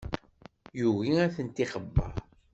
Yugi 0.79 1.13
ad 1.23 1.31
tent-ixebber. 1.35 2.13